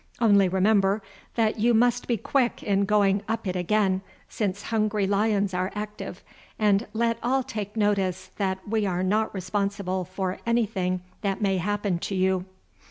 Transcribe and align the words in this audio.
Only 0.19 0.49
remember 0.49 1.03
that 1.35 1.59
you 1.59 1.75
must 1.75 2.07
be 2.07 2.17
quick 2.17 2.63
in 2.63 2.85
going 2.85 3.21
up 3.27 3.45
it 3.45 3.55
again, 3.55 4.01
since 4.27 4.63
hungry 4.63 5.05
lions 5.05 5.53
are 5.53 5.71
active, 5.75 6.23
and 6.57 6.87
let 6.91 7.19
all 7.21 7.43
take 7.43 7.77
notice 7.77 8.31
that 8.37 8.67
we 8.67 8.87
are 8.87 9.03
not 9.03 9.31
responsible 9.31 10.03
for 10.03 10.39
anything 10.43 11.01
that 11.21 11.39
may 11.39 11.57
happen 11.59 11.99
to 11.99 12.15
you." 12.15 12.45